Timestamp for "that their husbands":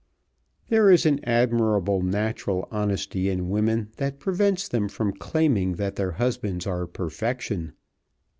5.75-6.65